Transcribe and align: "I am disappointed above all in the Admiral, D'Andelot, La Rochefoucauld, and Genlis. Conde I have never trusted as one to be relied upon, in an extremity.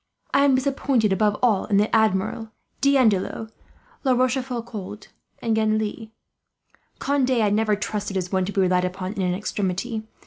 "I 0.33 0.45
am 0.45 0.55
disappointed 0.55 1.13
above 1.13 1.37
all 1.43 1.65
in 1.65 1.77
the 1.77 1.95
Admiral, 1.95 2.49
D'Andelot, 2.81 3.51
La 4.03 4.13
Rochefoucauld, 4.13 5.09
and 5.43 5.55
Genlis. 5.55 6.07
Conde 6.97 7.29
I 7.29 7.35
have 7.45 7.53
never 7.53 7.75
trusted 7.75 8.17
as 8.17 8.31
one 8.31 8.45
to 8.45 8.51
be 8.51 8.61
relied 8.61 8.83
upon, 8.83 9.13
in 9.13 9.21
an 9.21 9.35
extremity. 9.35 10.01